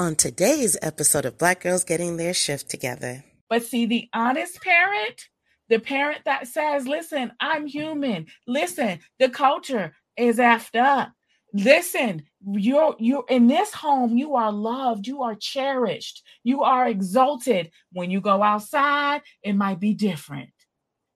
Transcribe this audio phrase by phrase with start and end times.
[0.00, 3.22] on today's episode of Black Girls Getting Their Shift Together.
[3.50, 5.26] But see, the honest parent,
[5.68, 8.28] the parent that says, listen, I'm human.
[8.46, 11.12] Listen, the culture is effed up.
[11.52, 17.70] Listen, you're you're in this home, you are loved, you are cherished, you are exalted.
[17.92, 20.48] When you go outside, it might be different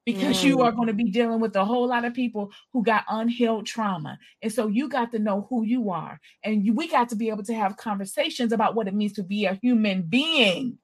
[0.05, 0.45] because mm.
[0.45, 3.66] you are going to be dealing with a whole lot of people who got unhealed
[3.66, 4.18] trauma.
[4.43, 6.21] And so you got to know who you are.
[6.43, 9.22] And you, we got to be able to have conversations about what it means to
[9.22, 10.79] be a human being.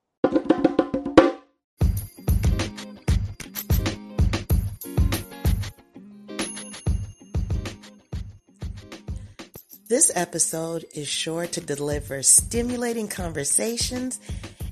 [9.89, 14.21] This episode is sure to deliver stimulating conversations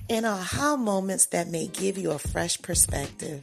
[0.08, 3.42] and aha moments that may give you a fresh perspective.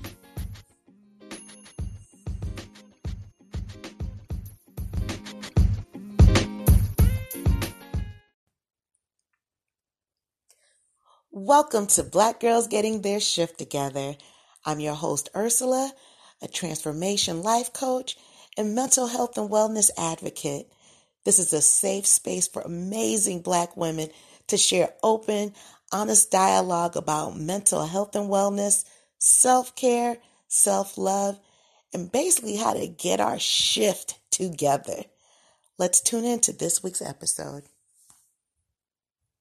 [11.30, 14.16] Welcome to Black Girls Getting Their Shift Together.
[14.64, 15.92] I'm your host, Ursula,
[16.40, 18.16] a transformation life coach
[18.56, 20.70] and mental health and wellness advocate.
[21.26, 24.10] This is a safe space for amazing Black women
[24.46, 25.54] to share open,
[25.90, 28.84] honest dialogue about mental health and wellness,
[29.18, 31.36] self care, self love,
[31.92, 35.02] and basically how to get our shift together.
[35.78, 37.64] Let's tune in to this week's episode.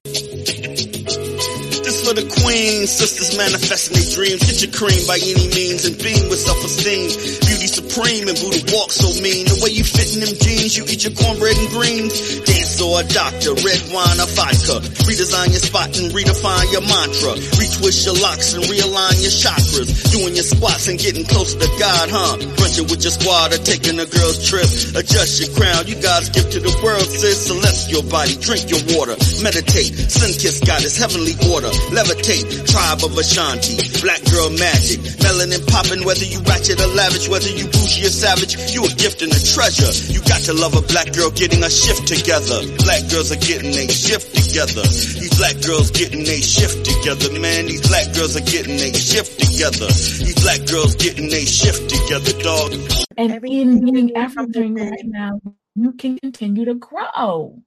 [0.02, 2.88] This for the queen.
[2.88, 4.42] Sisters manifesting their dreams.
[4.42, 7.45] Get your cream by any means and beam with self-esteem.
[7.56, 9.48] Beauty supreme and Buddha walk so mean.
[9.48, 12.12] The way you fit in them jeans, you eat your cornbread and greens.
[12.44, 14.84] Dance or a doctor, red wine or vodka.
[15.08, 17.32] Redesign your spot and redefine your mantra.
[17.56, 19.88] Retwist your locks and realign your chakras.
[20.12, 22.36] Doing your squats and getting closer to God, huh?
[22.60, 24.68] Brunching with your squad or taking a girl's trip.
[24.92, 27.48] Adjust your crown, you God's gift to the world, sis.
[27.48, 29.16] Celestial body, drink your water.
[29.40, 32.44] Meditate, sun kiss goddess, heavenly order levitate.
[32.68, 35.00] Tribe of Ashanti, black girl magic.
[35.24, 39.22] Melanin popping, whether you ratchet or lavish, whether you bougie or savage, you a gift
[39.22, 39.92] and a treasure.
[40.10, 42.58] You got to love a black girl getting a shift together.
[42.82, 44.82] Black girls are getting a shift together.
[44.82, 47.66] These black girls getting a shift together, man.
[47.66, 49.86] These black girls are getting a shift together.
[49.86, 52.72] These black girls getting a shift together, dog.
[53.16, 55.40] And in being everything right now,
[55.74, 57.62] you can continue to grow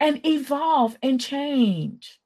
[0.00, 2.18] and evolve and change.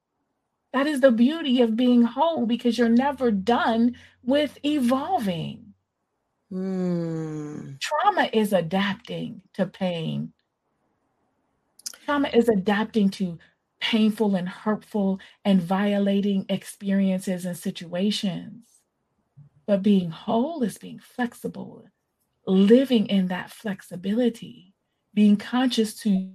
[0.73, 5.70] That is the beauty of being whole because you're never done with evolving.
[6.53, 7.79] Mm.
[7.81, 10.33] Trauma is adapting to pain.
[12.05, 13.39] Trauma is adapting to
[13.81, 18.67] painful and hurtful and violating experiences and situations.
[19.67, 21.87] But being whole is being flexible,
[22.47, 24.75] living in that flexibility,
[25.15, 26.33] being conscious to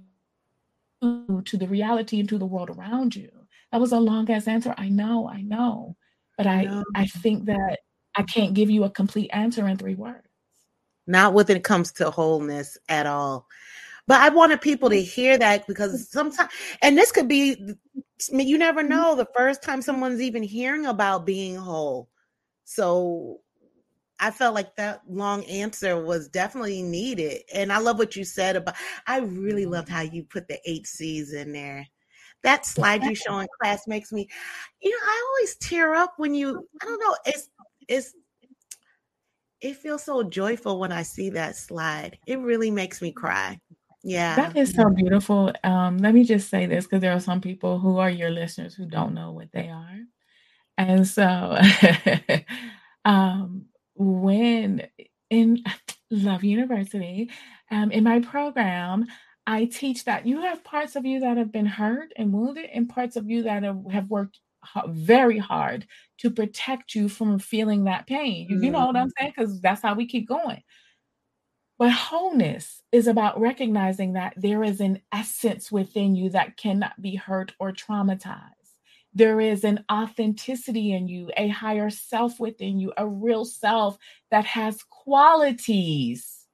[1.02, 3.30] to the reality and to the world around you
[3.72, 4.74] that was a long ass answer.
[4.78, 5.96] I know, I know.
[6.36, 6.84] But I no.
[6.94, 7.80] I think that
[8.16, 10.26] I can't give you a complete answer in three words.
[11.06, 13.46] Not when it comes to wholeness at all.
[14.08, 16.50] But I wanted people to hear that because sometimes,
[16.82, 17.74] and this could be,
[18.30, 22.08] you never know the first time someone's even hearing about being whole.
[22.64, 23.40] So
[24.18, 27.42] I felt like that long answer was definitely needed.
[27.52, 30.86] And I love what you said about, I really loved how you put the eight
[30.86, 31.86] C's in there
[32.46, 34.28] that slide you show in class makes me,
[34.80, 37.48] you know, I always tear up when you, I don't know, it's,
[37.88, 38.14] it's,
[39.60, 42.18] it feels so joyful when I see that slide.
[42.26, 43.58] It really makes me cry.
[44.02, 44.36] Yeah.
[44.36, 45.52] That is so beautiful.
[45.64, 48.74] Um, let me just say this because there are some people who are your listeners
[48.74, 49.98] who don't know what they are.
[50.78, 51.58] And so
[53.04, 54.86] um, when
[55.30, 55.64] in
[56.10, 57.30] Love University,
[57.70, 59.06] um, in my program,
[59.46, 62.88] I teach that you have parts of you that have been hurt and wounded, and
[62.88, 64.38] parts of you that have, have worked
[64.88, 65.86] very hard
[66.18, 68.46] to protect you from feeling that pain.
[68.48, 69.10] You, you know what I'm mm-hmm.
[69.18, 69.32] saying?
[69.36, 70.62] Because that's how we keep going.
[71.78, 77.16] But wholeness is about recognizing that there is an essence within you that cannot be
[77.16, 78.52] hurt or traumatized.
[79.16, 83.96] there is an authenticity in you, a higher self within you, a real self
[84.30, 86.46] that has qualities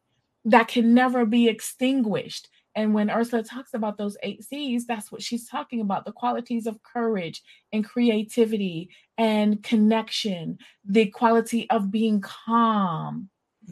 [0.44, 2.48] that can never be extinguished.
[2.74, 6.66] And when Ursula talks about those eight C's, that's what she's talking about the qualities
[6.66, 7.42] of courage
[7.72, 8.88] and creativity
[9.18, 13.28] and connection, the quality of being calm,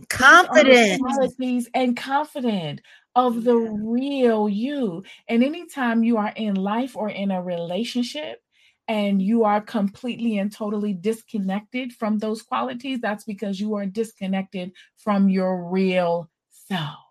[0.09, 2.81] confident qualities and confident
[3.15, 5.03] of the real you.
[5.29, 8.41] And anytime you are in life or in a relationship,
[8.89, 14.73] and you are completely and totally disconnected from those qualities, that's because you are disconnected
[14.97, 17.10] from your real self.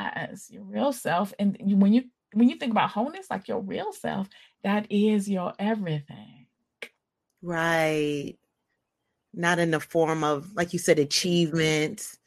[0.00, 0.54] Mm-hmm.
[0.54, 1.32] Your real self.
[1.38, 4.28] And when you when you think about wholeness, like your real self,
[4.62, 6.46] that is your everything.
[7.42, 8.34] Right.
[9.32, 12.18] Not in the form of, like you said, achievements,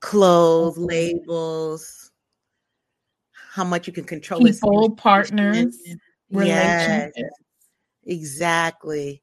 [0.00, 2.10] clothes, labels,
[3.54, 5.76] how much you can control people, partners,
[6.30, 7.12] yes,
[8.04, 9.22] exactly.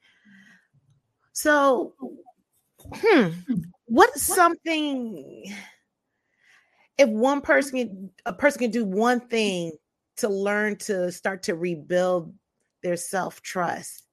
[1.34, 1.94] So,
[2.94, 3.30] hmm,
[3.86, 5.54] what's something
[7.02, 9.72] if one person a person can do one thing
[10.18, 12.34] to learn to start to rebuild
[12.84, 14.06] their self-trust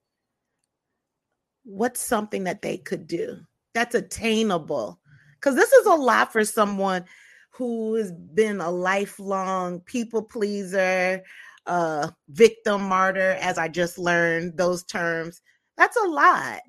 [1.69, 3.39] what's something that they could do
[3.75, 4.99] that's attainable?
[5.35, 7.05] Because this is a lot for someone
[7.51, 11.23] who has been a lifelong people pleaser
[11.67, 15.43] uh victim martyr as i just learned those terms.
[15.77, 16.61] That's a lot.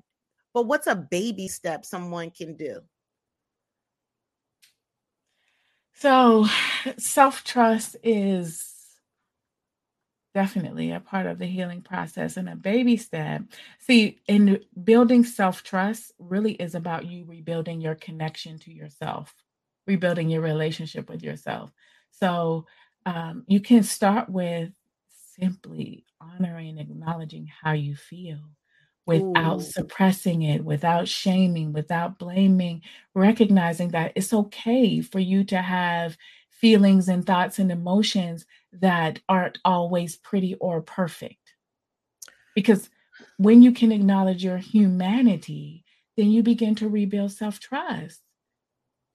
[0.54, 2.82] But what's a baby step someone can do
[6.00, 6.46] so,
[6.98, 8.74] self trust is
[10.34, 13.42] definitely a part of the healing process and a baby step.
[13.80, 19.34] See, in building self trust, really is about you rebuilding your connection to yourself,
[19.88, 21.72] rebuilding your relationship with yourself.
[22.12, 22.66] So,
[23.06, 24.72] um, you can start with
[25.36, 28.40] simply honoring acknowledging how you feel
[29.10, 29.64] without Ooh.
[29.64, 32.80] suppressing it, without shaming, without blaming,
[33.16, 36.16] recognizing that it's okay for you to have
[36.52, 41.56] feelings and thoughts and emotions that aren't always pretty or perfect.
[42.54, 42.92] Because
[43.38, 45.84] when you can acknowledge your humanity,
[46.16, 48.22] then you begin to rebuild self trust.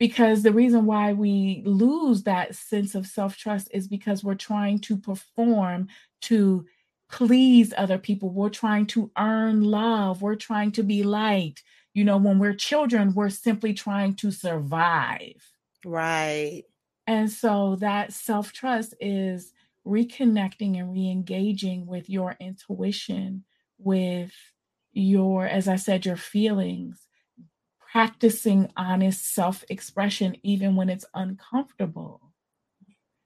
[0.00, 4.81] Because the reason why we lose that sense of self trust is because we're trying
[4.81, 5.87] to perform
[6.23, 6.67] to
[7.14, 8.28] please other people.
[8.28, 10.20] We're trying to earn love.
[10.20, 11.62] We're trying to be liked.
[11.93, 15.52] You know, when we're children, we're simply trying to survive.
[15.84, 16.64] Right.
[17.06, 19.52] And so that self trust is
[19.87, 23.44] reconnecting and re engaging with your intuition,
[23.78, 24.32] with
[24.93, 27.06] your, as I said, your feelings,
[27.93, 32.32] practicing honest self expression, even when it's uncomfortable.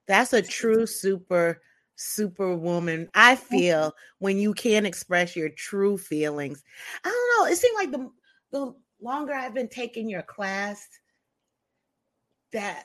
[0.07, 1.63] That's a true super
[1.99, 3.09] superwoman.
[3.15, 6.63] I feel when you can express your true feelings.
[7.05, 7.53] I don't know.
[7.53, 8.11] It seemed like the
[8.51, 10.89] the longer I've been taking your class,
[12.53, 12.85] that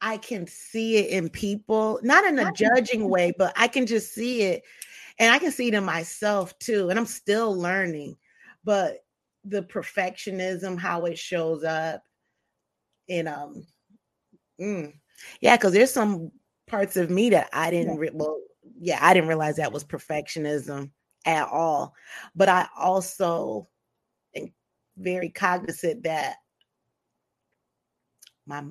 [0.00, 4.12] I can see it in people, not in a judging way, but I can just
[4.12, 4.62] see it.
[5.18, 6.90] And I can see it in myself too.
[6.90, 8.16] And I'm still learning.
[8.64, 8.98] But
[9.44, 12.02] the perfectionism, how it shows up.
[13.08, 13.66] And um
[14.60, 14.92] mm,
[15.40, 16.32] yeah, because there's some
[16.66, 18.40] parts of me that I didn't re- well,
[18.78, 20.90] yeah, I didn't realize that was perfectionism
[21.24, 21.94] at all.
[22.34, 23.68] But I also
[24.34, 24.52] am
[24.96, 26.36] very cognizant that
[28.46, 28.64] my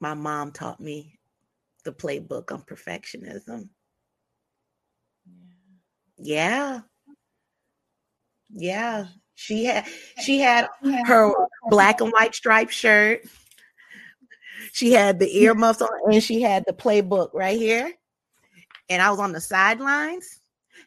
[0.00, 1.18] my mom taught me
[1.84, 3.68] the playbook on perfectionism.
[6.18, 6.80] Yeah.
[8.50, 9.06] Yeah.
[9.34, 9.86] She had
[10.22, 10.68] she had
[11.04, 11.32] her
[11.68, 13.22] black and white striped shirt.
[14.72, 17.92] She had the earmuffs on and she had the playbook right here
[18.88, 20.40] and I was on the sidelines,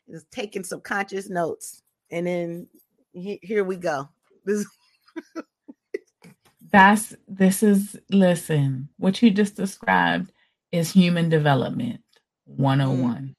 [0.09, 1.81] just taking subconscious notes.
[2.11, 2.67] And then
[3.13, 4.09] he, here we go.
[4.45, 4.65] This
[6.71, 10.31] That's this is listen, what you just described
[10.71, 12.01] is human development
[12.45, 13.15] 101.
[13.15, 13.33] Mm.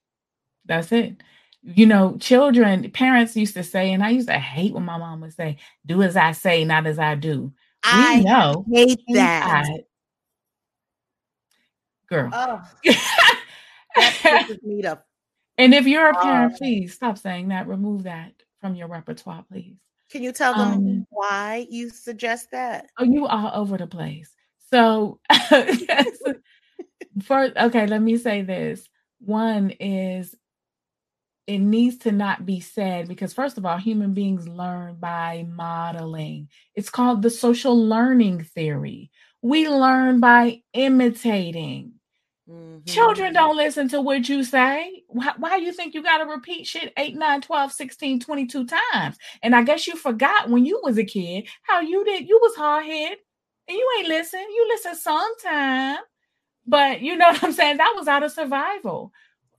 [0.67, 1.17] That's it.
[1.63, 5.21] You know, children, parents used to say, and I used to hate when my mom
[5.21, 7.53] would say, do as I say, not as I do.
[7.85, 9.67] I we know hate that.
[12.09, 12.31] Girl.
[12.33, 12.63] Oh.
[15.59, 17.69] And if you're a parent, uh, please stop saying that.
[17.69, 19.77] Remove that from your repertoire, please.
[20.11, 22.91] Can you tell them um, why you suggest that?
[22.99, 24.35] Oh, you are over the place.
[24.71, 25.21] So,
[27.23, 28.89] first, okay, let me say this.
[29.21, 30.35] One is
[31.47, 36.49] it needs to not be said because, first of all, human beings learn by modeling.
[36.75, 39.11] It's called the social learning theory.
[39.43, 41.95] We learn by imitating.
[42.53, 42.85] Mm-hmm.
[42.85, 45.03] Children don't listen to what you say.
[45.09, 49.17] Why, why you think you got to repeat shit 8, 9, 12, 16, 22 times?
[49.43, 52.55] And I guess you forgot when you was a kid how you did, you was
[52.55, 53.17] hard head
[53.69, 54.41] and you ain't listen.
[54.41, 55.99] You listen sometime,
[56.67, 57.79] but you know what I'm saying?
[57.79, 59.13] That was out of survival.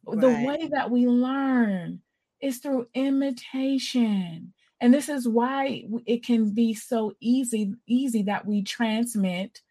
[0.06, 0.22] Right.
[0.22, 2.02] The way that we learn
[2.42, 4.54] is through imitation.
[4.82, 9.62] And this is why it can be so easy, easy that we transmit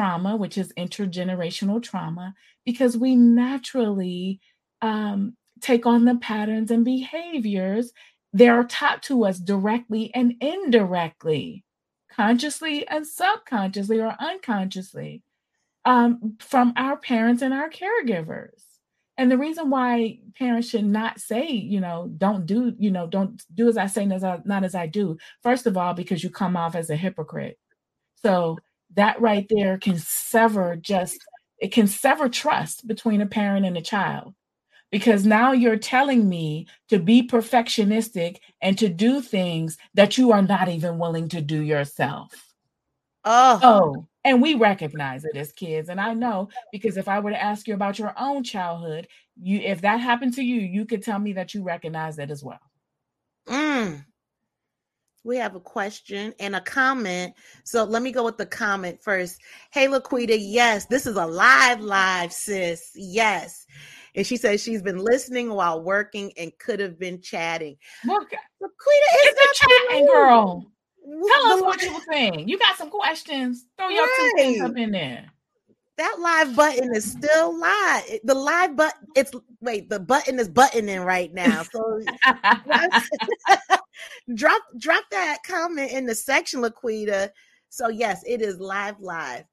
[0.00, 4.40] trauma, which is intergenerational trauma, because we naturally
[4.80, 7.92] um, take on the patterns and behaviors
[8.32, 11.64] that are taught to us directly and indirectly,
[12.10, 15.22] consciously and subconsciously or unconsciously
[15.84, 18.62] um, from our parents and our caregivers.
[19.18, 23.42] And the reason why parents should not say, you know, don't do, you know, don't
[23.52, 25.18] do as I say, not as I do.
[25.42, 27.58] First of all, because you come off as a hypocrite.
[28.22, 28.56] So
[28.96, 31.18] that right there can sever just
[31.58, 34.34] it can sever trust between a parent and a child
[34.90, 40.42] because now you're telling me to be perfectionistic and to do things that you are
[40.42, 42.32] not even willing to do yourself.
[43.24, 43.60] Oh.
[43.62, 45.88] oh, and we recognize it as kids.
[45.88, 49.08] And I know because if I were to ask you about your own childhood,
[49.40, 52.42] you if that happened to you, you could tell me that you recognize that as
[52.42, 52.60] well.
[53.48, 54.04] Mm.
[55.24, 57.34] We have a question and a comment.
[57.64, 59.38] So let me go with the comment first.
[59.70, 62.90] Hey, Laquita, yes, this is a live, live, sis.
[62.94, 63.66] Yes.
[64.14, 67.76] And she says she's been listening while working and could have been chatting.
[68.04, 70.70] Look, Laquita is a chatting girl.
[71.04, 72.48] Tell us what you were saying.
[72.48, 73.66] You got some questions.
[73.76, 74.32] Throw your right.
[74.36, 75.30] two things up in there
[76.00, 78.04] that live button is still live.
[78.24, 81.62] The live button, it's wait, the button is buttoning right now.
[81.62, 82.00] So
[84.34, 87.30] drop drop that comment in the section, Laquita.
[87.68, 89.44] So yes, it is live, live.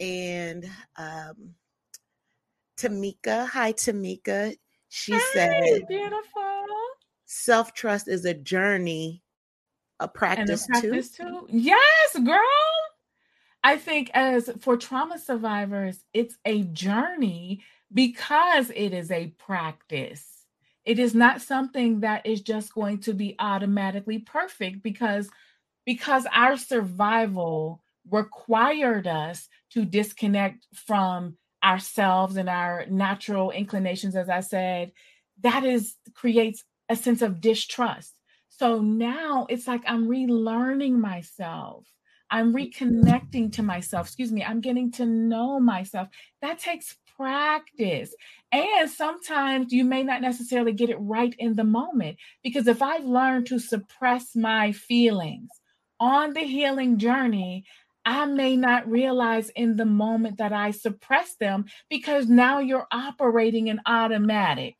[0.00, 1.54] And um
[2.76, 4.56] Tamika, hi Tamika.
[4.88, 6.66] She said beautiful.
[7.26, 9.22] Self-trust is a journey,
[9.98, 11.24] a practice, a practice too.
[11.24, 11.46] too.
[11.50, 12.38] Yes, girl.
[13.64, 20.33] I think as for trauma survivors, it's a journey because it is a practice.
[20.84, 25.28] It is not something that is just going to be automatically perfect because
[25.86, 34.40] because our survival required us to disconnect from ourselves and our natural inclinations as I
[34.40, 34.92] said,
[35.42, 38.14] that is creates a sense of distrust.
[38.48, 41.86] So now it's like I'm relearning myself
[42.30, 44.06] I'm reconnecting to myself.
[44.08, 44.42] Excuse me.
[44.42, 46.08] I'm getting to know myself.
[46.42, 48.14] That takes practice.
[48.52, 53.04] And sometimes you may not necessarily get it right in the moment because if I've
[53.04, 55.48] learned to suppress my feelings
[56.00, 57.64] on the healing journey,
[58.04, 63.68] I may not realize in the moment that I suppress them because now you're operating
[63.68, 64.76] in automatic.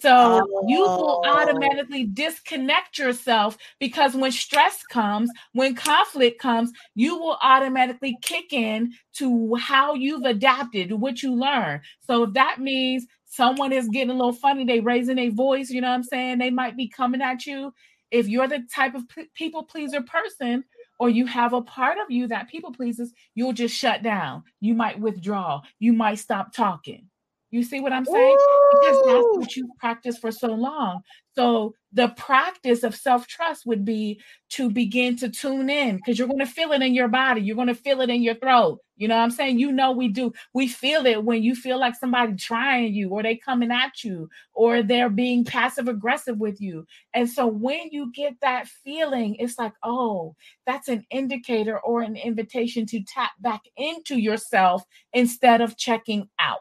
[0.00, 0.64] So oh.
[0.66, 1.28] you will oh.
[1.28, 8.92] automatically disconnect yourself because when stress comes, when conflict comes, you will automatically kick in
[9.14, 11.80] to how you've adapted, what you learn.
[12.00, 15.80] So if that means someone is getting a little funny, they raising a voice, you
[15.80, 16.38] know what I'm saying?
[16.38, 17.72] They might be coming at you.
[18.10, 19.02] If you're the type of
[19.34, 20.64] people pleaser person,
[21.00, 24.44] or you have a part of you that people pleases, you'll just shut down.
[24.60, 25.60] You might withdraw.
[25.80, 27.08] You might stop talking.
[27.54, 28.36] You see what I'm saying?
[28.36, 28.70] Ooh.
[28.72, 31.02] Because that's what you practice for so long.
[31.36, 34.20] So the practice of self-trust would be
[34.50, 37.42] to begin to tune in because you're going to feel it in your body.
[37.42, 38.80] You're going to feel it in your throat.
[38.96, 39.60] You know what I'm saying?
[39.60, 40.32] You know we do.
[40.52, 44.28] We feel it when you feel like somebody trying you or they coming at you
[44.52, 46.84] or they're being passive aggressive with you.
[47.12, 50.34] And so when you get that feeling, it's like, "Oh,
[50.66, 54.82] that's an indicator or an invitation to tap back into yourself
[55.12, 56.60] instead of checking out."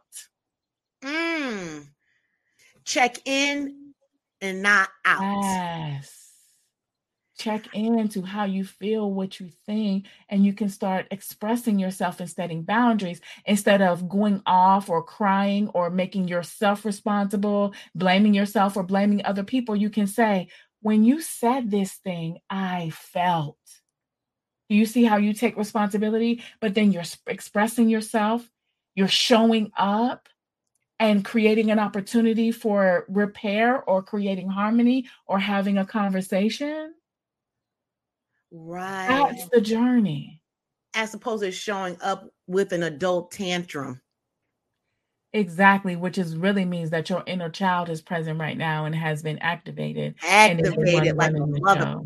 [1.03, 1.88] Mm.
[2.86, 3.93] Check in
[4.41, 5.43] and not out.
[5.43, 6.19] Yes.
[7.38, 12.29] Check into how you feel, what you think, and you can start expressing yourself and
[12.29, 18.83] setting boundaries instead of going off or crying or making yourself responsible, blaming yourself or
[18.83, 19.75] blaming other people.
[19.75, 20.48] You can say,
[20.81, 23.57] When you said this thing, I felt.
[24.69, 26.43] Do you see how you take responsibility?
[26.62, 28.48] But then you're expressing yourself,
[28.95, 30.29] you're showing up,
[31.03, 36.93] and creating an opportunity for repair or creating harmony or having a conversation.
[38.51, 39.10] Right.
[39.10, 40.39] That's the journey.
[40.93, 44.00] As opposed to showing up with an adult tantrum.
[45.33, 49.22] Exactly, which is really means that your inner child is present right now and has
[49.22, 50.15] been activated.
[50.25, 52.00] Activated like a mother.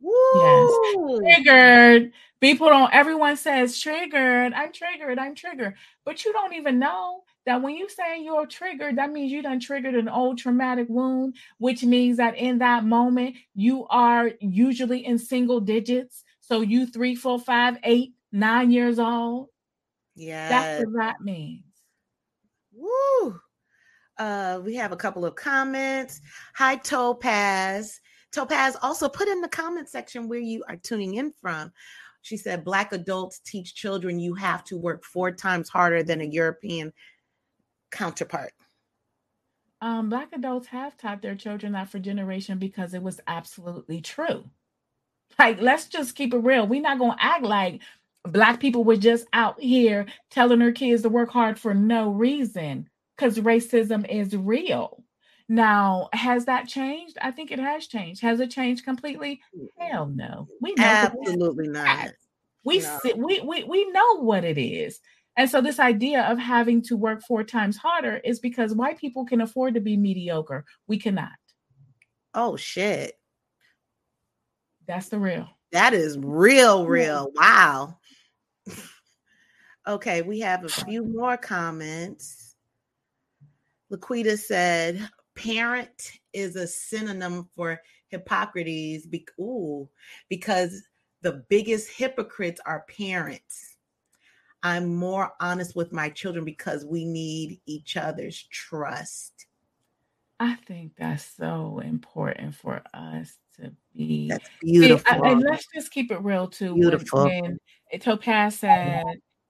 [0.00, 0.72] Yes.
[1.18, 2.12] Triggered.
[2.40, 4.54] People don't, everyone says triggered.
[4.54, 5.18] I'm triggered.
[5.18, 5.74] I'm triggered.
[6.06, 9.60] But you don't even know that when you say you're triggered, that means you done
[9.60, 15.18] triggered an old traumatic wound, which means that in that moment you are usually in
[15.18, 16.24] single digits.
[16.40, 19.48] So you three, four, five, eight, nine years old.
[20.14, 20.48] Yeah.
[20.48, 21.64] That's what that means.
[22.72, 23.40] Woo.
[24.18, 26.20] Uh, we have a couple of comments.
[26.54, 28.00] Hi, Topaz.
[28.32, 31.72] Topaz, also put in the comment section where you are tuning in from.
[32.22, 36.24] She said, Black adults teach children you have to work four times harder than a
[36.24, 36.92] European
[37.90, 38.52] counterpart.
[39.80, 44.44] Um, Black adults have taught their children that for generation because it was absolutely true.
[45.38, 46.66] Like, let's just keep it real.
[46.66, 47.80] We're not going to act like
[48.24, 52.88] Black people were just out here telling their kids to work hard for no reason
[53.16, 55.02] because racism is real.
[55.48, 57.16] Now, has that changed?
[57.20, 58.22] I think it has changed.
[58.22, 59.40] Has it changed completely?
[59.78, 60.46] Hell no.
[60.60, 62.12] We know absolutely not.
[62.64, 63.00] We no.
[63.16, 65.00] we, we we know what it is.
[65.36, 69.24] And so this idea of having to work four times harder is because white people
[69.24, 70.64] can afford to be mediocre.
[70.86, 71.30] We cannot.
[72.34, 73.14] Oh shit.
[74.86, 75.48] That's the real.
[75.72, 77.30] That is real, real.
[77.34, 77.98] Wow.
[79.86, 82.56] okay, we have a few more comments.
[83.92, 89.06] Laquita said, parent is a synonym for Hippocrates.
[89.06, 89.88] Be- ooh,
[90.28, 90.82] because
[91.22, 93.76] the biggest hypocrites are parents.
[94.62, 99.46] I'm more honest with my children because we need each other's trust.
[100.38, 104.28] I think that's so important for us to be.
[104.28, 105.24] That's beautiful.
[105.24, 106.74] And, and let's just keep it real too.
[106.74, 107.24] Beautiful.
[107.24, 107.58] When,
[107.90, 109.04] when Topaz said,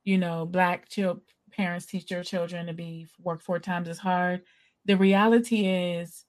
[0.05, 4.43] you know, black child parents teach their children to be work four times as hard
[4.85, 6.25] the reality is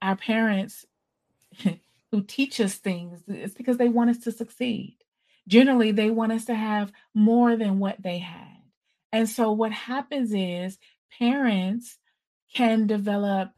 [0.00, 0.84] our parents
[2.10, 4.96] who teach us things it's because they want us to succeed
[5.48, 8.58] generally they want us to have more than what they had
[9.12, 10.78] and so what happens is
[11.18, 11.98] parents
[12.54, 13.50] can develop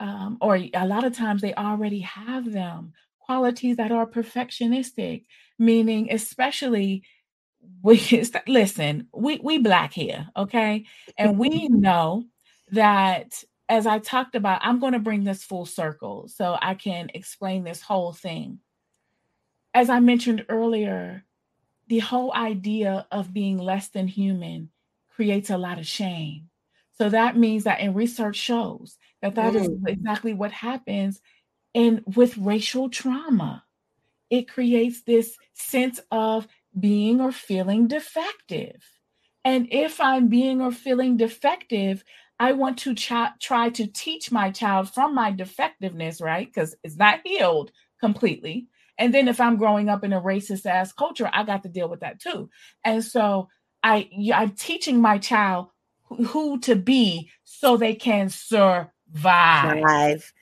[0.00, 5.24] um, or a lot of times they already have them qualities that are perfectionistic
[5.58, 7.02] meaning especially
[7.82, 8.00] we
[8.46, 10.84] listen we we black here okay
[11.16, 12.24] and we know
[12.70, 17.10] that as I talked about, I'm going to bring this full circle so I can
[17.14, 18.58] explain this whole thing.
[19.72, 21.24] As I mentioned earlier,
[21.92, 24.70] the whole idea of being less than human
[25.10, 26.48] creates a lot of shame.
[26.96, 29.60] So that means that in research shows that that mm.
[29.60, 31.20] is exactly what happens
[31.74, 33.64] And with racial trauma.
[34.30, 36.48] It creates this sense of
[36.80, 38.82] being or feeling defective.
[39.44, 42.04] And if I'm being or feeling defective,
[42.40, 46.46] I want to ch- try to teach my child from my defectiveness, right?
[46.46, 48.68] Because it's not healed completely.
[49.02, 51.88] And then if I'm growing up in a racist ass culture, I got to deal
[51.88, 52.48] with that too.
[52.84, 53.48] And so
[53.82, 55.70] I I'm teaching my child
[56.04, 58.88] who, to be so they can survive.
[59.10, 60.32] Survive.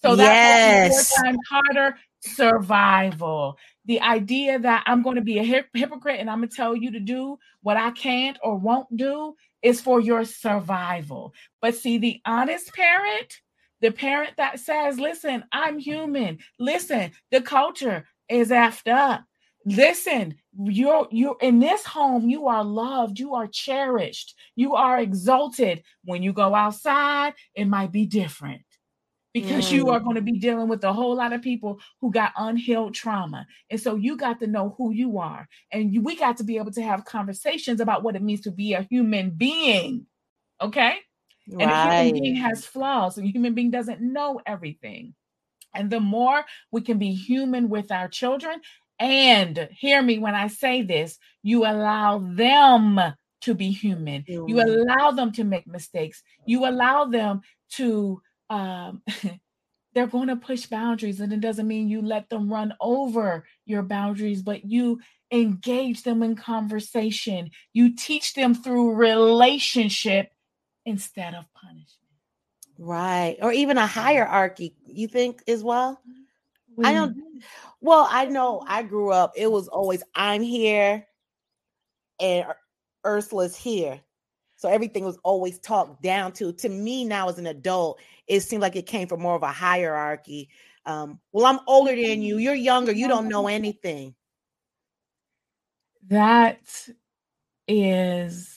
[0.00, 1.10] So that's yes.
[1.10, 3.58] four times harder survival.
[3.84, 6.74] The idea that I'm going to be a hip- hypocrite and I'm going to tell
[6.74, 11.34] you to do what I can't or won't do is for your survival.
[11.60, 13.42] But see, the honest parent,
[13.86, 16.38] the parent that says, listen, I'm human.
[16.58, 19.22] Listen, the culture is effed up.
[19.64, 25.84] Listen, you're you're in this home, you are loved, you are cherished, you are exalted.
[26.04, 28.62] When you go outside, it might be different
[29.32, 30.04] because you are mm.
[30.04, 33.46] going to be dealing with a whole lot of people who got unhealed trauma.
[33.70, 35.46] And so you got to know who you are.
[35.70, 38.50] And you, we got to be able to have conversations about what it means to
[38.50, 40.06] be a human being.
[40.60, 40.96] Okay?
[41.48, 41.62] Right.
[41.62, 43.18] And a human being has flaws.
[43.18, 45.14] and A human being doesn't know everything.
[45.74, 48.60] And the more we can be human with our children,
[48.98, 52.98] and hear me when I say this, you allow them
[53.42, 54.22] to be human.
[54.22, 54.48] Mm.
[54.48, 56.22] You allow them to make mistakes.
[56.46, 59.02] You allow them to um,
[59.96, 63.82] they're going to push boundaries and it doesn't mean you let them run over your
[63.82, 65.00] boundaries but you
[65.32, 70.28] engage them in conversation you teach them through relationship
[70.86, 71.90] instead of punishment
[72.78, 76.00] right or even a hierarchy you think as well
[76.72, 76.86] mm-hmm.
[76.86, 77.16] i don't
[77.80, 81.06] well i know i grew up it was always i'm here
[82.20, 82.56] and er,
[83.04, 84.00] ursula's here
[84.56, 86.52] so everything was always talked down to.
[86.52, 89.52] To me now as an adult, it seemed like it came from more of a
[89.52, 90.48] hierarchy.
[90.86, 92.36] Um, well, I'm older than you.
[92.36, 92.42] Mm-hmm.
[92.42, 92.92] You're younger.
[92.92, 94.14] You don't know anything.
[96.08, 96.60] That
[97.68, 98.55] is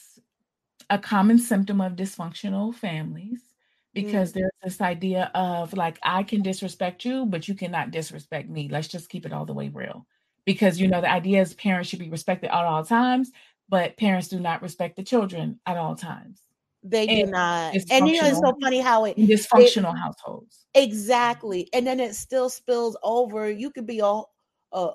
[0.89, 3.41] a common symptom of dysfunctional families
[3.93, 4.35] because mm.
[4.35, 8.69] there's this idea of like I can disrespect you, but you cannot disrespect me.
[8.69, 10.05] Let's just keep it all the way real.
[10.45, 13.31] Because you know the idea is parents should be respected at all times,
[13.67, 16.41] but parents do not respect the children at all times.
[16.81, 17.75] They do not.
[17.91, 20.65] And you know, it's so funny how it, in it dysfunctional households.
[20.73, 23.49] exactly, and then it still spills over.
[23.49, 24.21] You could be a,
[24.71, 24.93] a-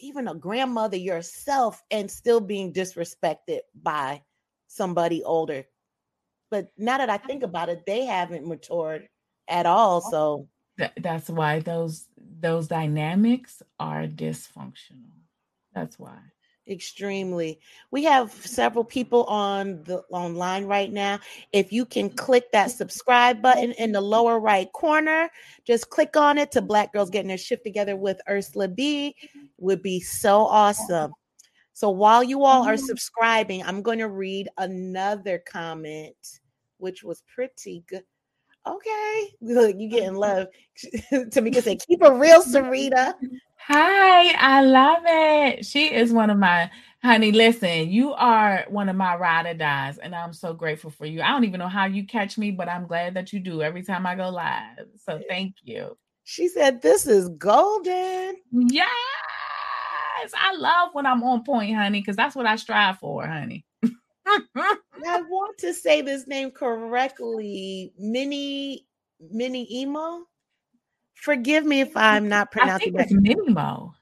[0.00, 4.22] even a grandmother yourself and still being disrespected by
[4.68, 5.66] somebody older.
[6.50, 9.08] But now that I think about it, they haven't matured
[9.48, 10.02] at all.
[10.06, 10.10] Oh.
[10.10, 12.06] So Th- that's why those
[12.40, 15.10] those dynamics are dysfunctional.
[15.74, 16.18] That's why.
[16.70, 17.60] extremely.
[17.90, 21.18] We have several people on the online right now.
[21.52, 22.16] If you can mm-hmm.
[22.16, 25.30] click that subscribe button in the lower right corner,
[25.66, 29.14] just click on it to Black Girls Getting Their Shift Together with Ursula B.
[29.22, 29.46] Mm-hmm.
[29.58, 31.12] Would be so awesome.
[31.78, 32.86] So while you all are mm-hmm.
[32.86, 36.16] subscribing, I'm going to read another comment,
[36.78, 38.02] which was pretty good.
[38.66, 40.16] Okay, look, you getting mm-hmm.
[40.16, 40.48] love.
[41.30, 43.14] Tamika said, "Keep it real, Sarita."
[43.68, 45.64] Hi, I love it.
[45.64, 46.68] She is one of my
[47.00, 47.30] honey.
[47.30, 51.22] Listen, you are one of my ride or dies, and I'm so grateful for you.
[51.22, 53.84] I don't even know how you catch me, but I'm glad that you do every
[53.84, 54.88] time I go live.
[54.96, 55.96] So eh, thank you.
[56.24, 58.34] She said, "This is golden."
[60.20, 63.64] Yes, I love when I'm on point, honey, because that's what I strive for, honey.
[64.26, 67.92] I want to say this name correctly.
[67.98, 68.86] Mini
[69.30, 70.24] Mini Emo.
[71.14, 73.10] Forgive me if I'm not I pronouncing think that.
[73.10, 73.92] it's Minimo.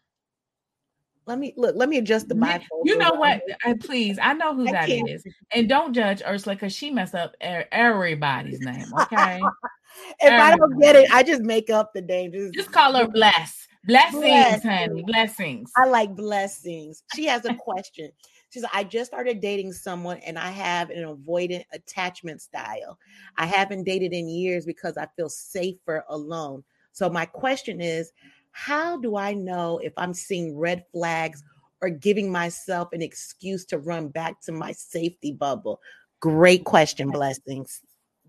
[1.27, 1.75] Let me look.
[1.77, 2.83] Let me adjust the Mi- bifold.
[2.85, 3.43] You know what?
[3.65, 5.09] Uh, please, I know who I that can't.
[5.09, 8.87] is, and don't judge Ursula because she messed up everybody's name.
[9.01, 9.43] Okay,
[10.21, 12.33] if I don't get it, I just make up the name.
[12.33, 13.66] Just, just call her Bless.
[13.87, 14.63] Blessings, Blessings.
[14.65, 15.03] honey.
[15.05, 15.73] Blessings.
[15.77, 17.03] I like blessings.
[17.15, 18.11] She has a question.
[18.51, 22.99] She said, I just started dating someone and I have an avoidant attachment style.
[23.37, 26.65] I haven't dated in years because I feel safer alone.
[26.93, 28.13] So, my question is,
[28.53, 31.45] how do I know if I'm seeing red flags
[31.83, 35.81] or giving myself an excuse to run back to my safety bubble?
[36.21, 37.83] Great question, blessings.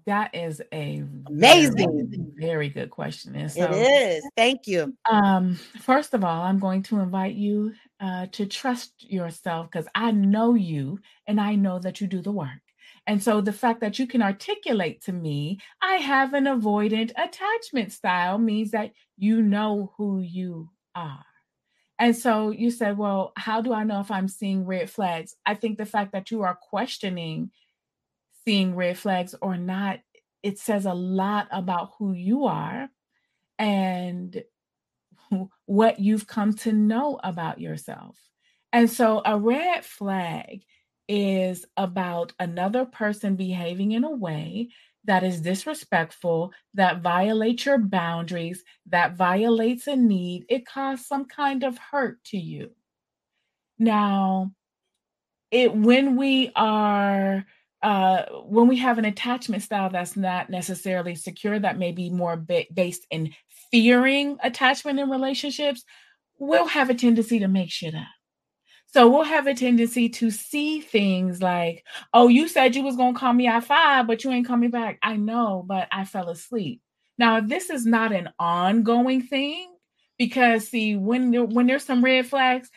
[0.08, 1.76] That is a Amazing.
[1.76, 3.36] very, very good question.
[3.36, 4.24] And so, is.
[4.38, 4.96] Thank you.
[5.12, 10.12] um, first of all, I'm going to invite you uh, to trust yourself because I
[10.12, 12.62] know you and I know that you do the work.
[13.06, 17.92] And so the fact that you can articulate to me, I have an avoidant attachment
[17.92, 21.26] style means that you know who you are.
[22.00, 25.36] And so you said, well, how do I know if I'm seeing red flags?
[25.46, 27.52] I think the fact that you are questioning
[28.48, 30.00] seeing red flags or not,
[30.42, 32.88] it says a lot about who you are
[33.60, 34.42] and
[35.66, 38.18] what you've come to know about yourself.
[38.72, 40.64] And so a red flag
[41.10, 44.70] is about another person behaving in a way
[45.04, 50.46] that is disrespectful, that violates your boundaries, that violates a need.
[50.48, 52.72] It caused some kind of hurt to you.
[53.78, 54.54] Now,
[55.52, 57.46] it when we are
[57.88, 58.24] uh
[58.56, 62.66] when we have an attachment style that's not necessarily secure that may be more ba-
[62.74, 63.34] based in
[63.72, 65.84] fearing attachment in relationships
[66.40, 68.04] we'll have a tendency to make shit up.
[68.88, 73.14] So we'll have a tendency to see things like oh you said you was going
[73.14, 75.00] to call me at five but you ain't coming back.
[75.04, 76.82] I know but i fell asleep.
[77.18, 79.70] Now this is not an ongoing thing
[80.18, 82.70] because see when there, when there's some red flags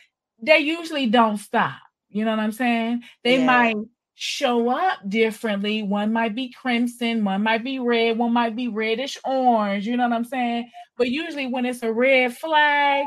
[0.43, 1.79] they usually don't stop.
[2.09, 3.03] You know what i'm saying?
[3.23, 3.45] They Yeah.
[3.45, 3.75] might
[4.15, 5.83] show up differently.
[5.83, 9.87] One might be crimson, one might be red, one might be reddish orange.
[9.87, 10.69] You know what I'm saying?
[10.97, 13.05] But usually when it's a red flag,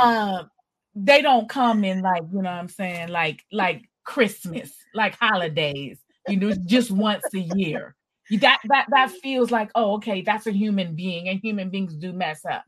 [0.00, 0.50] um,
[0.94, 5.98] they don't come in like, you know what I'm saying, like like Christmas, like holidays,
[6.28, 7.94] you know, just once a year.
[8.40, 12.12] That that that feels like, oh, okay, that's a human being, and human beings do
[12.12, 12.64] mess up.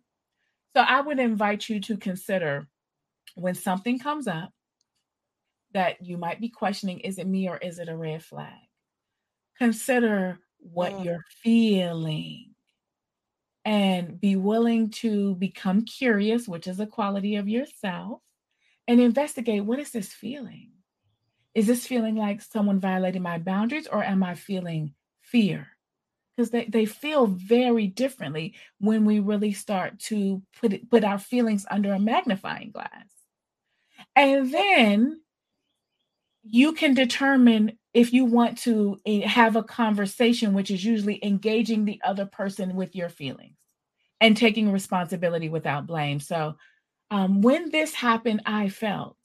[0.77, 2.69] So I would invite you to consider
[3.35, 4.51] when something comes up
[5.73, 8.55] that you might be questioning is it me or is it a red flag?
[9.59, 11.05] Consider what Mm.
[11.05, 12.55] you're feeling
[13.65, 18.23] and be willing to become curious, which is a quality of yourself,
[18.87, 20.73] and investigate what is this feeling?
[21.55, 25.69] Is this feeling like someone violating my boundaries or am I feeling fear?
[26.37, 31.19] Because they, they feel very differently when we really start to put it, put our
[31.19, 33.09] feelings under a magnifying glass.
[34.15, 35.21] And then
[36.51, 41.85] you can determine if you want to eh, have a conversation, which is usually engaging
[41.85, 43.57] the other person with your feelings
[44.21, 46.21] and taking responsibility without blame.
[46.21, 46.57] So,
[47.11, 49.17] um, when this happened, I felt,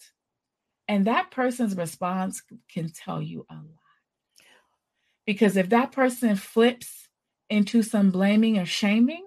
[0.87, 3.65] and that person's response can tell you a lot.
[5.25, 7.09] Because if that person flips
[7.49, 9.25] into some blaming or shaming,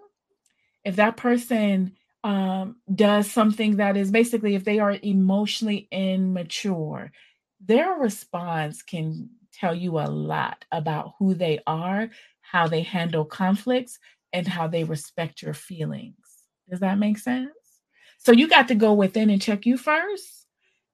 [0.84, 1.92] if that person
[2.24, 7.12] um, does something that is basically, if they are emotionally immature,
[7.60, 12.10] their response can tell you a lot about who they are,
[12.42, 13.98] how they handle conflicts,
[14.32, 16.16] and how they respect your feelings.
[16.68, 17.50] Does that make sense?
[18.18, 20.46] So you got to go within and check you first.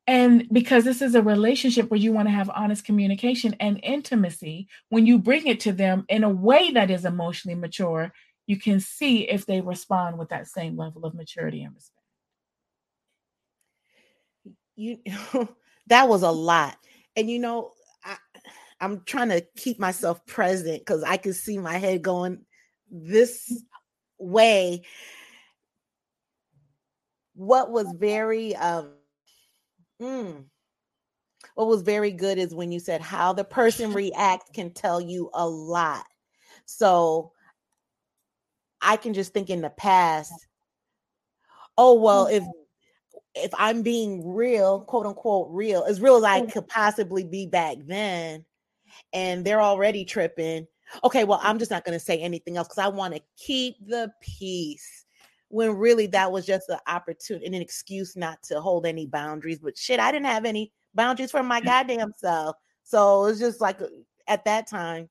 [0.07, 4.69] And because this is a relationship where you want to have honest communication and intimacy,
[4.89, 8.13] when you bring it to them in a way that is emotionally mature,
[8.47, 11.99] you can see if they respond with that same level of maturity and respect.
[14.75, 14.99] You
[15.89, 16.77] that was a lot.
[17.17, 17.73] And you know,
[18.05, 18.17] I,
[18.81, 22.45] I'm trying to keep myself present because I can see my head going
[22.91, 23.63] this
[24.19, 24.83] way.
[27.35, 28.93] What was very um
[30.01, 30.45] mm,
[31.55, 35.31] what was very good is when you said how the person reacts can tell you
[35.35, 36.05] a lot.
[36.67, 37.33] So
[38.81, 40.33] I can just think in the past,
[41.77, 42.43] oh well, if
[43.35, 47.77] if I'm being real, quote unquote real, as real as I could possibly be back
[47.87, 48.45] then,
[49.13, 50.67] and they're already tripping.
[51.05, 53.77] Okay, well, I'm just not going to say anything else because I want to keep
[53.87, 55.05] the peace.
[55.49, 59.59] When really that was just an opportunity and an excuse not to hold any boundaries.
[59.59, 62.57] But shit, I didn't have any boundaries for my goddamn self.
[62.85, 63.89] So it's just like uh,
[64.27, 65.11] at that time,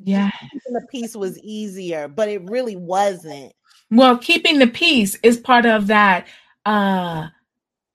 [0.00, 0.30] yeah,
[0.66, 3.52] the peace was easier, but it really wasn't.
[3.90, 6.26] Well, keeping the peace is part of that
[6.64, 7.28] uh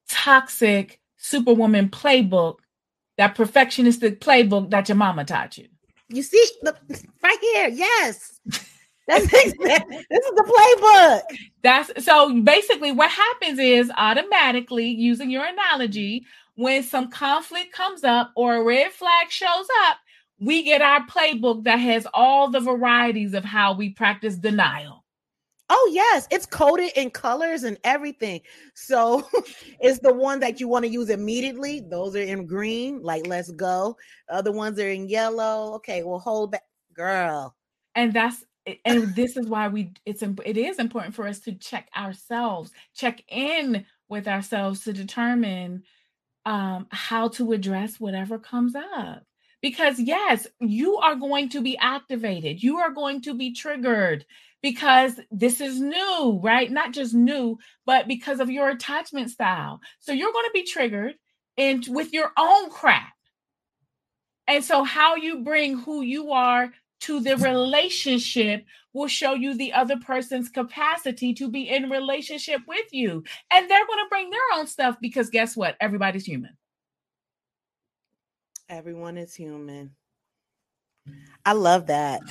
[0.10, 2.58] toxic superwoman playbook
[3.18, 5.68] that perfectionistic playbook that your mama taught you.
[6.10, 6.76] You see, the,
[7.22, 8.40] right here, yes.
[9.08, 11.38] That's this is the playbook.
[11.62, 18.32] That's so basically what happens is automatically using your analogy, when some conflict comes up
[18.36, 19.98] or a red flag shows up,
[20.40, 25.03] we get our playbook that has all the varieties of how we practice denial.
[25.76, 28.42] Oh yes, it's coded in colors and everything.
[28.76, 29.28] So
[29.80, 31.80] it's the one that you want to use immediately.
[31.80, 33.98] Those are in green, like let's go.
[34.30, 35.74] Other ones are in yellow.
[35.78, 36.62] Okay, well hold back,
[36.94, 37.56] girl.
[37.96, 38.46] And that's
[38.86, 43.24] and this is why we it's it is important for us to check ourselves, check
[43.28, 45.82] in with ourselves to determine
[46.46, 49.24] um how to address whatever comes up.
[49.60, 52.62] Because yes, you are going to be activated.
[52.62, 54.24] You are going to be triggered
[54.64, 56.72] because this is new, right?
[56.72, 59.82] Not just new, but because of your attachment style.
[60.00, 61.16] So you're going to be triggered
[61.58, 63.12] and with your own crap.
[64.48, 66.72] And so how you bring who you are
[67.02, 72.88] to the relationship will show you the other person's capacity to be in relationship with
[72.92, 73.24] you.
[73.52, 75.76] And they're going to bring their own stuff because guess what?
[75.82, 76.56] Everybody's human.
[78.70, 79.92] Everyone is human.
[81.46, 82.22] I love that.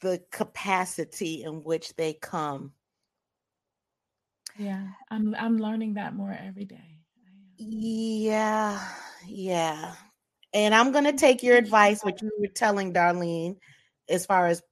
[0.00, 2.72] The capacity in which they come.
[4.58, 7.00] Yeah, I'm I'm learning that more every day.
[7.58, 8.80] Yeah,
[9.26, 9.94] yeah.
[10.54, 13.56] And I'm gonna take your advice, what you were telling Darlene,
[14.08, 14.62] as far as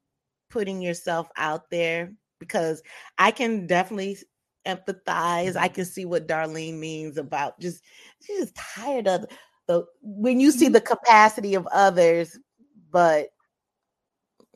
[0.50, 2.82] putting yourself out there, because
[3.18, 4.16] I can definitely
[4.66, 5.56] empathize.
[5.56, 7.82] I can see what Darlene means about just
[8.22, 9.26] she's just tired of
[9.66, 10.74] the when you see mm-hmm.
[10.74, 12.38] the capacity of others,
[12.90, 13.28] but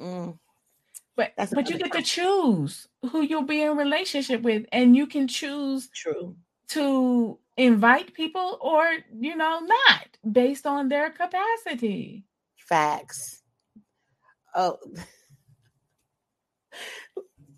[0.01, 0.39] Mm.
[1.17, 5.27] But but you get to choose who you'll be in relationship with, and you can
[5.27, 6.37] choose true
[6.69, 12.25] to invite people or you know not based on their capacity.
[12.57, 13.43] Facts.
[14.55, 14.79] Oh.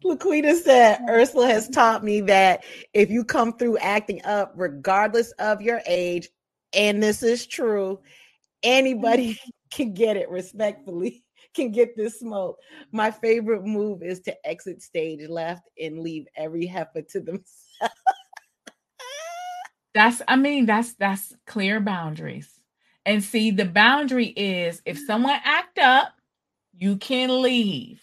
[0.04, 5.60] Laquita said Ursula has taught me that if you come through acting up, regardless of
[5.60, 6.30] your age,
[6.72, 8.00] and this is true,
[8.62, 9.38] anybody
[9.70, 11.22] can get it respectfully
[11.54, 12.58] can get this smoke.
[12.92, 17.44] My favorite move is to exit stage left and leave every heifer to themselves.
[19.94, 22.48] that's I mean that's that's clear boundaries.
[23.06, 25.06] And see the boundary is if mm-hmm.
[25.06, 26.12] someone act up,
[26.76, 28.00] you can leave.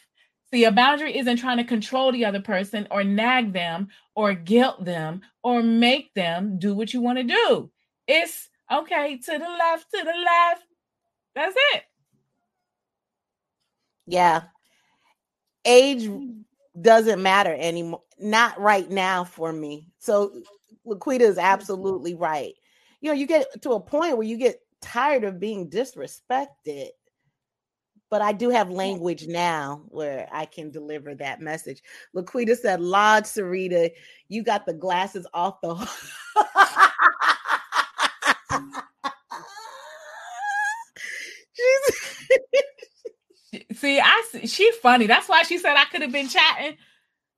[0.53, 4.85] See, a boundary isn't trying to control the other person or nag them or guilt
[4.85, 7.69] them or make them do what you want to do.
[8.07, 10.63] It's okay to the left, to the left.
[11.35, 11.83] That's it.
[14.07, 14.43] Yeah.
[15.65, 16.43] Age mm.
[16.81, 18.01] doesn't matter anymore.
[18.19, 19.89] Not right now for me.
[19.99, 20.41] So
[20.87, 21.43] Laquita is mm.
[21.43, 22.53] absolutely right.
[23.01, 26.89] You know, you get to a point where you get tired of being disrespected.
[28.09, 31.83] But I do have language now where I can deliver that message.
[32.15, 33.91] Laquita said, Lodge Sarita,
[34.29, 35.75] you got the glasses off the
[43.77, 45.07] See, I she funny.
[45.07, 46.77] That's why she said I could have been chatting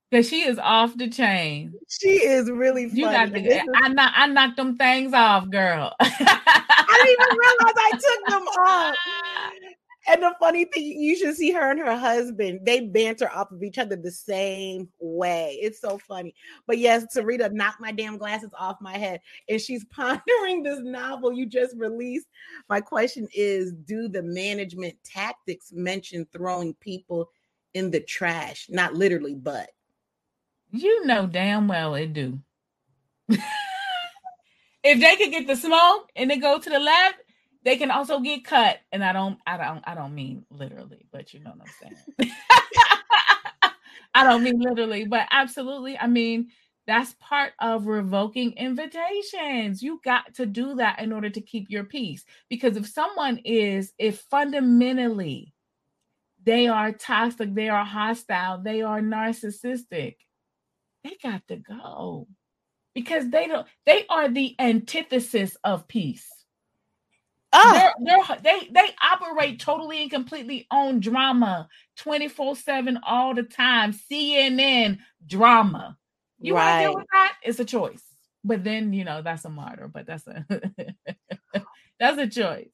[0.09, 1.73] because she is off the chain.
[1.87, 3.01] she is really funny.
[3.01, 5.93] You got the, is, I, knock, I knocked them things off, girl.
[5.99, 8.95] I didn't even realize I took them off.
[10.09, 12.61] And the funny thing, you should see her and her husband.
[12.63, 15.59] They banter off of each other the same way.
[15.61, 16.33] It's so funny.
[16.65, 21.31] But yes, Sarita knocked my damn glasses off my head, and she's pondering this novel
[21.31, 22.25] you just released.
[22.69, 27.29] My question is: Do the management tactics mention throwing people
[27.75, 28.65] in the trash?
[28.67, 29.69] Not literally, but
[30.71, 32.39] you know damn well it do.
[33.29, 33.39] if
[34.83, 37.19] they could get the smoke and they go to the left,
[37.63, 38.79] they can also get cut.
[38.91, 42.31] And I don't, I don't, I don't mean literally, but you know what I'm saying.
[44.13, 45.97] I don't mean literally, but absolutely.
[45.97, 46.49] I mean,
[46.87, 49.83] that's part of revoking invitations.
[49.83, 52.25] You got to do that in order to keep your peace.
[52.49, 55.53] Because if someone is, if fundamentally
[56.43, 60.15] they are toxic, they are hostile, they are narcissistic,
[61.03, 62.27] they got to go.
[62.95, 66.27] Because they don't, they are the antithesis of peace.
[67.51, 67.91] Oh.
[67.99, 73.93] They're, they're, they they operate totally and completely on drama 24 7 all the time.
[73.93, 75.97] CNN drama.
[76.39, 76.65] You right.
[76.65, 77.33] want to deal with that?
[77.43, 78.03] It's a choice.
[78.43, 80.45] But then, you know, that's a martyr, but that's a
[81.99, 82.69] that's a choice.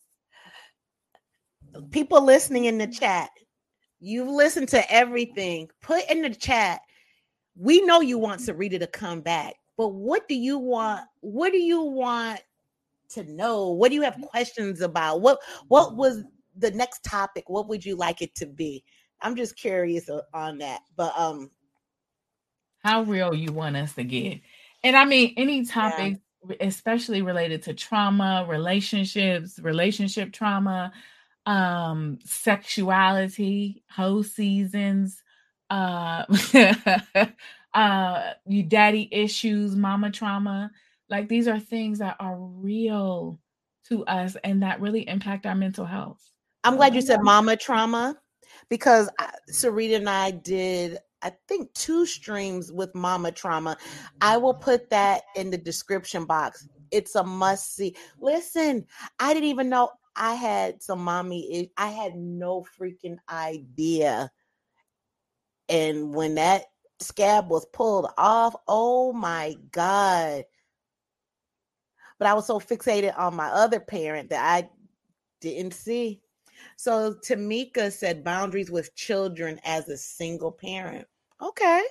[1.92, 3.30] People listening in the chat,
[4.00, 5.70] you've listened to everything.
[5.82, 6.82] Put in the chat.
[7.58, 11.06] We know you want Sarita to come back, but what do you want?
[11.22, 12.42] What do you want
[13.16, 13.72] to know?
[13.72, 15.22] What do you have questions about?
[15.22, 16.24] What what was
[16.56, 17.46] the next topic?
[17.50, 18.84] What would you like it to be?
[19.22, 20.82] I'm just curious on that.
[20.96, 21.52] But um
[22.80, 24.42] how real you want us to get.
[24.84, 26.56] And I mean any topic yeah.
[26.62, 30.94] especially related to trauma, relationships, relationship trauma,
[31.46, 35.24] um sexuality, hoe seasons,
[35.70, 36.26] uh
[37.74, 40.72] uh you daddy issues, mama trauma
[41.16, 43.40] like these are things that are real
[43.88, 46.22] to us and that really impact our mental health.
[46.66, 48.18] I'm glad you said mama trauma
[48.70, 49.10] because
[49.50, 53.78] Sarita and I did, I think, two streams with mama trauma.
[54.20, 56.68] I will put that in the description box.
[56.92, 57.96] It's a must see.
[58.20, 58.86] Listen,
[59.18, 61.72] I didn't even know I had some mommy.
[61.78, 64.30] I had no freaking idea.
[65.70, 66.66] And when that
[67.00, 70.44] scab was pulled off, oh my God
[72.18, 74.70] but I was so fixated on my other parent that I
[75.42, 76.22] didn't see.
[76.78, 81.08] So Tamika said boundaries with children as a single parent.
[81.42, 81.84] Okay.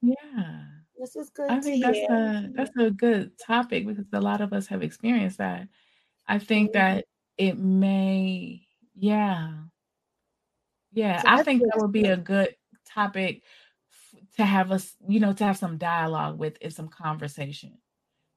[0.00, 0.64] Yeah.
[0.98, 1.50] This is good.
[1.50, 5.38] I think that's a that's a good topic because a lot of us have experienced
[5.38, 5.66] that.
[6.28, 6.78] I think mm-hmm.
[6.78, 7.04] that
[7.38, 8.62] it may,
[8.94, 9.52] yeah.
[10.92, 12.54] Yeah, so I think that would be a good
[12.86, 13.42] topic
[14.36, 17.78] to have us, you know, to have some dialogue with and some conversation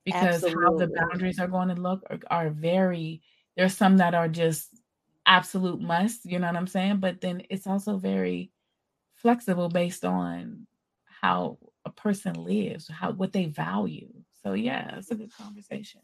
[0.05, 0.63] because Absolutely.
[0.63, 3.21] how the boundaries are going to look are, are very
[3.57, 4.69] there's some that are just
[5.25, 6.97] absolute must you know what i'm saying?
[6.97, 8.51] But then it's also very
[9.15, 10.67] flexible based on
[11.05, 14.13] how a person lives how what they value.
[14.43, 16.01] So yeah it's a good conversation.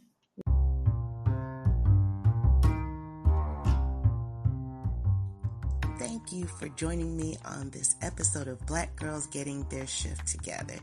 [6.00, 10.80] Thank you for joining me on this episode of black girls getting their shift together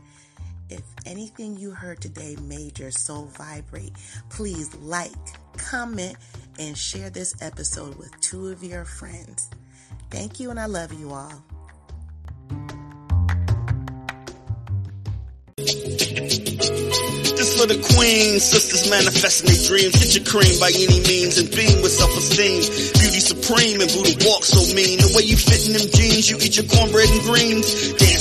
[0.69, 3.93] if anything you heard today made your soul vibrate,
[4.29, 5.11] please like,
[5.57, 6.15] comment,
[6.59, 9.49] and share this episode with two of your friends.
[10.09, 11.43] Thank you, and I love you all.
[17.59, 19.91] for the queen, sisters manifesting their dreams.
[19.99, 22.63] Get your cream by any means and beam with self-esteem.
[22.95, 24.95] Beauty supreme and Buddha walk so mean.
[25.03, 27.67] The way you fit in them jeans, you eat your cornbread and greens.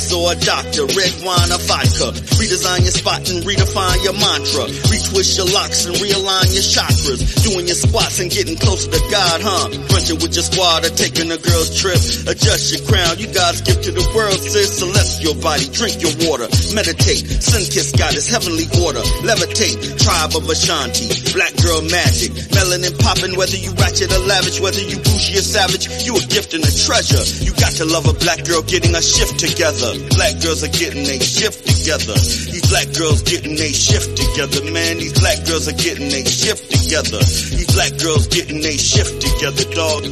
[0.09, 2.09] Dance or a doctor, red wine or vodka.
[2.41, 4.65] Redesign your spot and redefine your mantra.
[4.89, 7.21] Retwist your locks and realign your chakras.
[7.45, 9.69] Doing your squats and getting closer to God, huh?
[9.89, 12.01] Brunching with your squad or taking a girl's trip.
[12.25, 14.79] Adjust your crown, you God's gift to the world, sis.
[14.79, 16.49] Celestial body, drink your water.
[16.73, 19.77] Meditate, sun kiss goddess, heavenly order levitate.
[20.01, 22.33] Tribe of Ashanti, black girl magic.
[22.57, 26.55] Melanin popping, whether you ratchet or lavish, whether you bougie or savage, you a gift
[26.55, 27.21] and a treasure.
[27.45, 29.98] You got to love a black girl getting a shift together.
[30.15, 32.15] Black girls are getting a shift together.
[32.15, 34.99] These black girls getting a shift together, man.
[34.99, 37.19] These black girls are getting a shift together.
[37.19, 40.05] These black girls getting a shift together, dog.